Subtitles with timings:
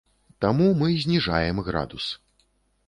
[0.45, 2.13] Таму мы зніжаем градус.